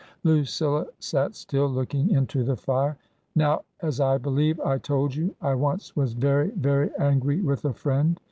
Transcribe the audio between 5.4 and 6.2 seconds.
once was